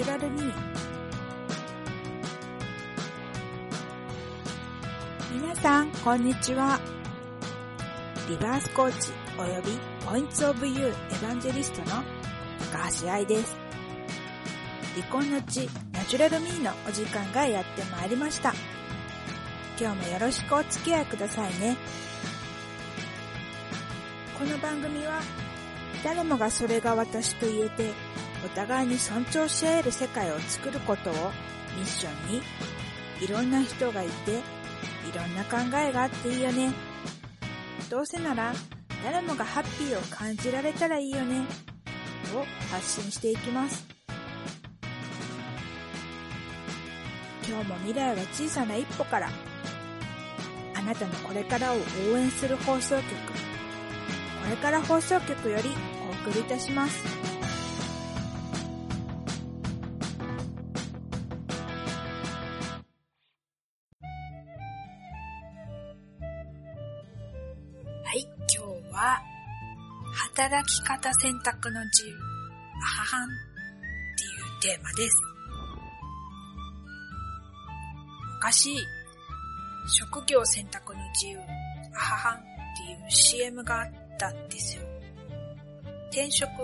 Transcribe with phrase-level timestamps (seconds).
[0.00, 0.52] チュラルミー
[5.30, 6.80] 皆さんこんにちは。
[8.26, 12.02] リバースコーチおよびポイントオブユーエヴァンジェリストの
[12.72, 13.54] 高橋愛です。
[14.94, 18.54] 離婚の地ナチュラルミーのお時間がやってまいりました。
[19.78, 21.76] 今日もよろしくお付き合いくださいね。
[24.38, 25.20] この番組は
[26.02, 27.92] 誰もがそれが私と言えて
[28.44, 31.12] お互いに尊重し合える世界を作ることを
[31.76, 32.42] ミッションに
[33.22, 36.72] いろんな人がいていろんな考えがあっていいよね。
[37.90, 38.52] どうせなら
[39.04, 41.44] 誰もがハッピーを感じられたらいいよね。
[42.34, 43.86] を発信していきます。
[47.46, 49.28] 今日も未来は小さな一歩から
[50.76, 51.76] あなたのこれからを
[52.12, 53.04] 応援する放送局。
[53.04, 55.70] これから放送局より
[56.24, 57.29] お送りいたします。
[70.40, 72.16] 働き方選択の自由。
[72.16, 73.32] あははんっ
[74.62, 75.16] ていうテーマです。
[78.36, 78.74] 昔
[79.86, 81.38] 職業選択の自由。
[81.94, 84.82] あははんっていう CM があったんですよ。
[86.10, 86.56] 転職の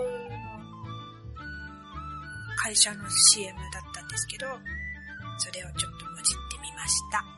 [2.57, 4.47] 会社の CM だったんですけど
[5.37, 7.36] それをちょっともじってみました。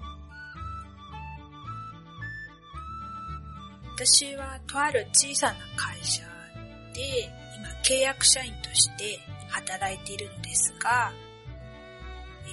[4.02, 6.22] 私はとある小さな会社
[6.94, 11.12] で今契約社員として働いているのですが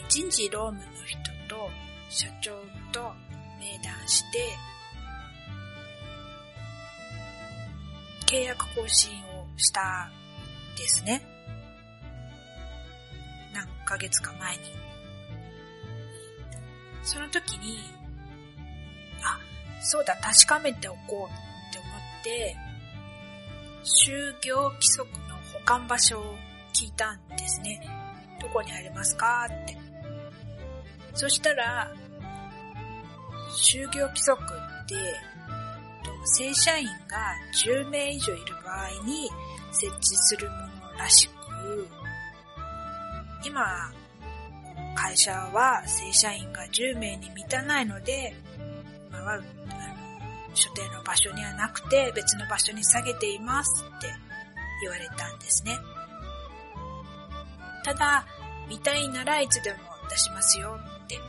[0.08, 1.70] 人事労務の人と
[2.08, 2.50] 社長
[2.90, 3.12] と
[3.60, 4.38] 面談して
[8.26, 11.22] 契約更新をしたんですね。
[13.54, 14.62] 何ヶ月か前に。
[17.04, 17.78] その時に、
[19.81, 22.56] そうだ、確かめておこうって思って、
[23.84, 26.37] 就業規則の保管場所を
[26.72, 27.81] 聞いたんですね。
[28.41, 29.76] どこにありますかって。
[31.15, 31.91] そしたら、
[33.56, 34.47] 就業規則っ
[34.86, 34.94] て、
[36.38, 36.92] 正社員が
[37.65, 39.31] 10名以上いる場合に
[39.72, 41.88] 設置するものらしく、
[43.44, 43.65] 今、
[44.94, 48.34] 会社は正社員が10名に満たないので、
[49.08, 49.42] 今は、あの、
[50.54, 54.08] 所定の場所にはなくて別の場所に下げていますって
[54.80, 55.78] 言われたんですね。
[57.84, 58.26] ただ、
[58.68, 59.78] 見たいならいつでも
[60.10, 61.20] 出しますよって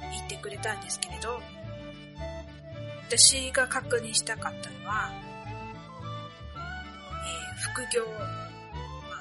[0.00, 1.40] 言ってくれたんですけれど、
[3.08, 5.26] 私が確認したかったのは、えー
[7.72, 8.12] 副業、ま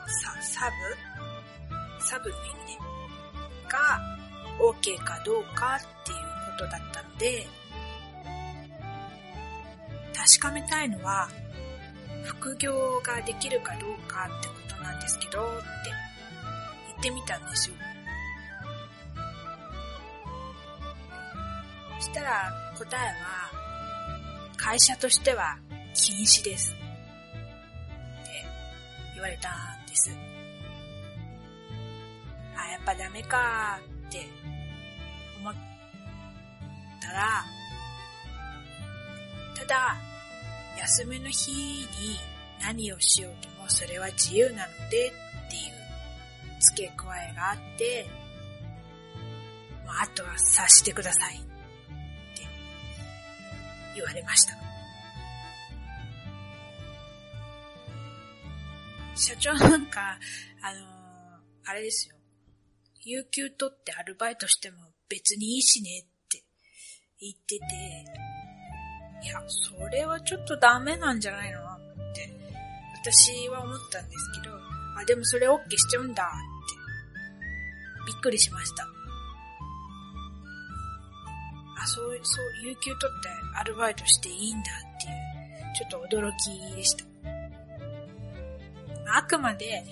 [0.05, 0.71] あ、ササ
[1.97, 2.79] ブサブの意味ね。
[3.67, 3.99] が
[4.59, 6.17] OK かどうかっていう
[6.55, 7.45] ことだったので、
[10.16, 11.29] 確かめたいのは、
[12.23, 15.65] 副業ができるかどうかってことなんですけど、って
[16.88, 17.75] 言ってみたんですよ。
[21.99, 23.51] そしたら答えは、
[24.57, 25.57] 会社としては
[25.94, 26.71] 禁止です。
[26.71, 26.81] って
[29.13, 30.17] 言われたんです。
[32.57, 34.27] あ、やっぱダメかって
[37.05, 37.45] たら、
[39.55, 39.95] ただ、
[40.77, 41.85] 休みの日に
[42.61, 48.06] 何をしようともそれは自由なのでっていう付け加えがあって、
[49.85, 51.45] もうあとは察してくださいって
[53.95, 54.53] 言われました。
[59.18, 60.19] 社長なんか、
[60.62, 60.95] あのー
[61.68, 62.15] あれですよ。
[63.03, 64.77] 有給取ってアルバイトしても
[65.09, 66.14] 別にいいしねって
[67.19, 67.65] 言ってて、
[69.23, 71.63] いや、それはちょっとダメなんじゃないのっ
[72.13, 72.29] て、
[73.03, 74.56] 私は思ったんですけど、
[74.97, 78.83] あ、でもそれ OK しちゃうんだって、びっくりしました。
[81.81, 83.29] あ、そう、そう、有給取って
[83.59, 87.06] アルバイトしていいんだっていう、ちょっと驚きでした。
[89.18, 89.83] あくまで、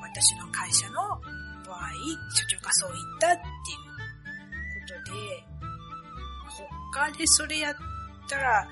[0.00, 0.94] 私の会社の
[1.66, 1.90] 場合、
[2.34, 3.48] 所長がそう言ったっていう
[5.04, 5.12] こと
[5.44, 5.49] で、
[6.92, 7.74] 他でそれやっ
[8.28, 8.68] たら、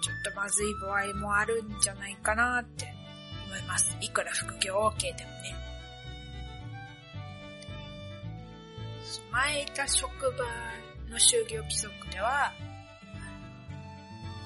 [0.00, 2.92] ちょっとまずい場合もあるんじゃないかなって
[3.46, 3.96] 思います。
[4.00, 5.54] いくら副業 OK でもね。
[9.30, 10.44] 前いた職場
[11.10, 12.52] の就業規則では、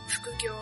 [0.09, 0.53] 副業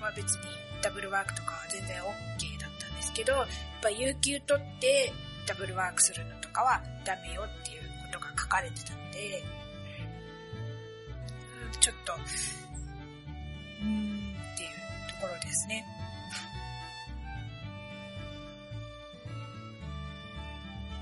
[0.00, 0.40] は別に
[0.82, 3.46] ダブルワークとかは全然 OK だったんですですけど、やっ
[3.82, 5.12] ぱ有給取って
[5.46, 7.82] ダブルワークするのとかはダメよっていう
[8.12, 9.42] ことが書かれてたので、
[11.82, 12.26] ちょっと、うーん
[13.84, 14.70] っていう
[15.20, 15.84] ところですね。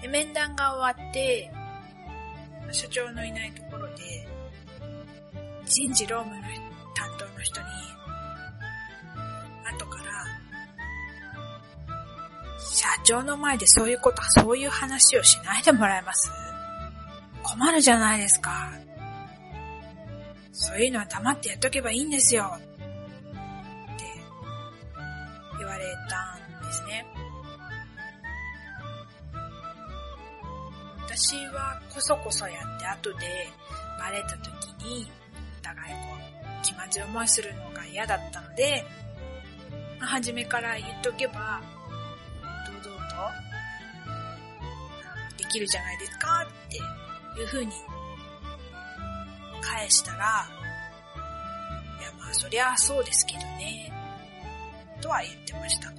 [0.00, 1.53] で面談が終わって、
[2.73, 4.27] 所長のいないところで、
[5.67, 6.43] 人事労務の
[6.94, 7.67] 担当の人に、
[9.71, 10.05] 後から、
[12.59, 16.31] 社長の前でそういうこと、そういう話をしないでもらえます？
[17.43, 18.71] 困るじゃないですか。
[20.52, 22.52] そういうのは黙ってやっとけばいいんですよ。
[22.55, 22.67] って
[25.58, 27.06] 言われたんですね。
[31.06, 33.50] 私はこそこそやって後で
[33.99, 34.47] バレた時
[34.85, 35.11] に
[35.61, 38.85] お互いこう気まずい思いするのが嫌だったので、
[39.99, 41.61] まあ、初めから言っとけば
[42.82, 43.17] 堂々と
[45.37, 46.76] できるじゃないですかって
[47.41, 47.73] いう風に
[49.61, 53.93] 返したら、いやまあそりゃそうですけどね、
[55.01, 55.91] とは言ってました。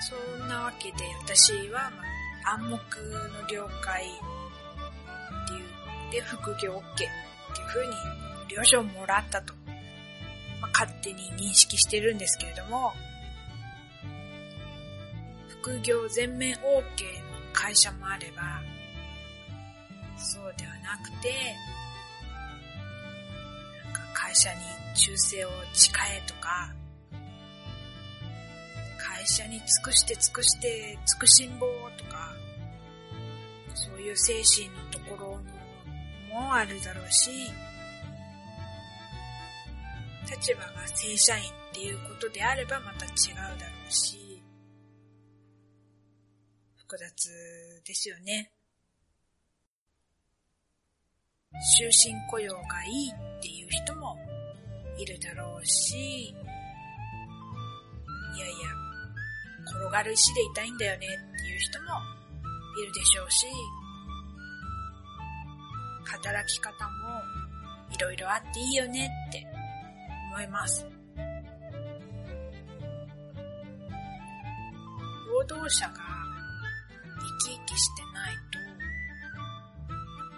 [0.00, 2.02] そんなわけで私は、ま
[2.50, 2.98] あ、暗黙
[3.42, 7.08] の了解っていう、で、副業 OK っていう
[7.66, 7.92] 風に
[8.56, 9.52] 了承もらったと、
[10.62, 12.94] まあ、勝手に認識してるんですけれども、
[15.60, 17.27] 副業全面 OK
[17.68, 18.62] 会社もあれば、
[20.16, 21.34] そうではなくて、
[23.84, 24.60] なんか会社に
[24.94, 26.72] 忠誠を誓えとか、
[28.96, 31.66] 会社に尽くして尽くして尽くしんぼ
[31.98, 32.32] とか、
[33.74, 35.38] そういう精神のところ
[36.34, 37.30] もあるだろうし、
[40.24, 44.27] 立場が正社員っていうことであればまた違うだろうし、
[46.88, 48.50] 複雑ですよね。
[51.76, 54.16] 終身雇用がいいっていう人も
[54.96, 56.34] いるだろうし、い
[58.38, 58.54] やいや、
[59.66, 61.06] 転がる石でいたいんだよねって
[61.46, 61.88] いう人も
[62.82, 63.46] いるでしょうし、
[66.06, 66.90] 働き方も
[67.94, 69.46] いろいろあっていいよねって
[70.32, 70.86] 思います。
[75.30, 76.07] 労働者が
[77.40, 78.58] 生き生きしてないと、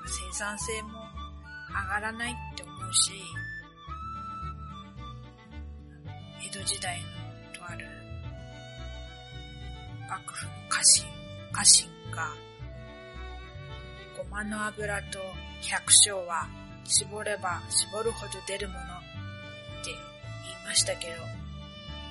[0.06, 0.88] 生産性も
[1.68, 3.12] 上がらないって思うし、
[6.44, 7.06] 江戸時代の
[7.58, 7.86] とある
[10.08, 11.06] 幕府の家臣、
[11.52, 12.28] 家臣が、
[14.16, 15.18] ごまの油と
[15.62, 16.48] 百姓は
[16.84, 19.96] 絞れば絞るほど出るものって言い
[20.66, 21.12] ましたけど、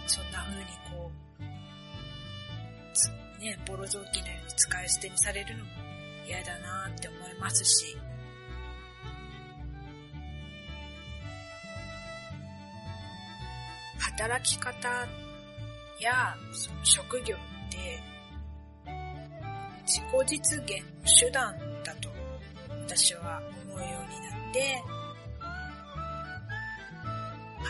[0.08, 1.44] そんな風にこう、
[3.40, 5.72] ね、ボロ雑巾のように使い捨てにされるのも
[6.28, 7.98] 嫌だなって思いますし、
[14.00, 14.90] 働き方
[16.00, 17.40] やその職業っ
[17.72, 18.02] て
[19.86, 20.86] 自己実現の
[21.20, 22.10] 手段だと
[22.88, 24.84] 私は思うようになって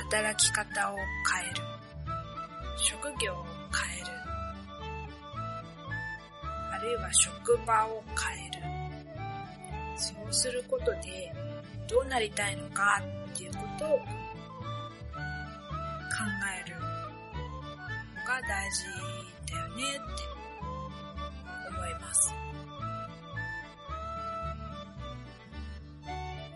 [0.09, 1.05] 働き方を変
[1.51, 1.61] える。
[2.77, 4.18] 職業を変える。
[6.81, 8.59] るいは職場を変える
[9.97, 11.33] そうすることで
[11.87, 13.01] どうなりたいのか
[13.33, 14.03] っていうことを考
[16.65, 16.81] えるの
[18.25, 18.85] が大事
[19.51, 19.99] だよねって
[21.69, 22.33] 思います。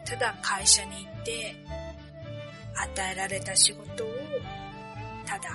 [0.05, 1.55] ただ会社に行って
[2.75, 4.07] 与えられた仕事を
[5.25, 5.49] ただ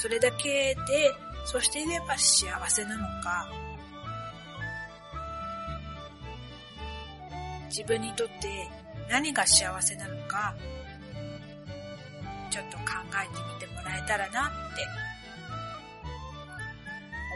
[0.00, 1.12] それだけで、
[1.44, 3.50] そしていれば幸せなのか、
[7.66, 8.68] 自分にとって
[9.10, 10.54] 何が幸せなのか、
[12.48, 14.86] ちょっと考えてみてもらえたらなって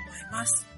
[0.09, 0.72] 思います。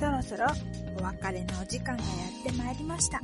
[0.00, 0.46] そろそろ
[0.98, 2.08] お別れのお時間がや
[2.40, 3.20] ってまいりました。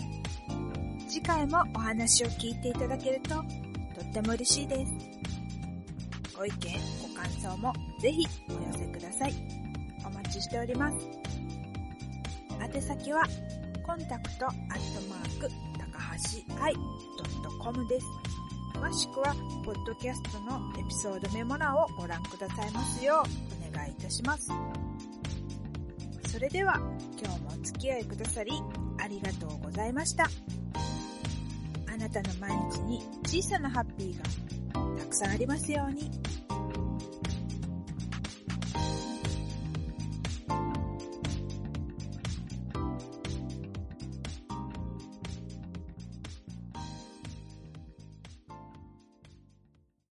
[1.08, 3.42] 次回もお話を聞いていただけるとと
[4.06, 4.92] っても嬉しいです。
[6.36, 9.34] ご意見、ご感想もぜひお寄せください。
[10.04, 10.98] お待ちしております。
[12.60, 13.22] 宛先は、
[13.86, 15.98] コンタクトアットマーク、高
[16.58, 16.74] 橋愛
[17.58, 18.06] .com です。
[18.74, 24.50] 詳しくは、ポッドキャストのエピソードメモ欄をご覧くださいますようお願いいたします。
[26.36, 26.74] それでは、
[27.18, 28.52] 今日もお付き合いくださり、
[29.02, 30.28] ありがとうございました。
[31.86, 36.10] あなたの毎日に小さなハッピーがたくさんありますように。